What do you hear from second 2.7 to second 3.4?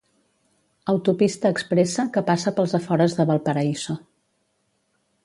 afores de